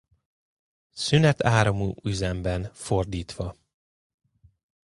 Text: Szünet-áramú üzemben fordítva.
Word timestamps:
Szünet-áramú 0.93 1.95
üzemben 2.03 2.69
fordítva. 2.73 3.57